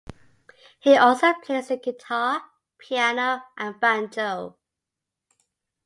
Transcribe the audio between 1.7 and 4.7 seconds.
guitar, piano, and banjo.